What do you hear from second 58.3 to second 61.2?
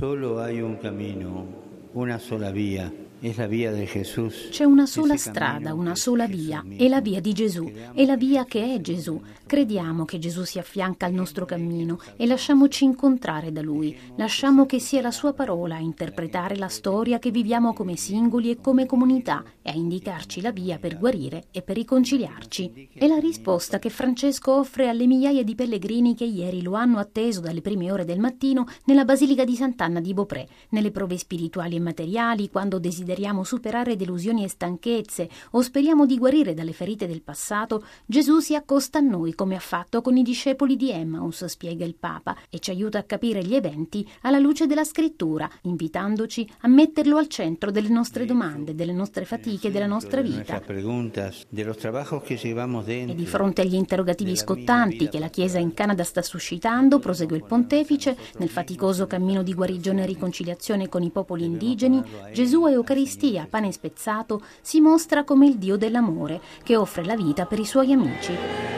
nel faticoso cammino di guarigione e riconciliazione con i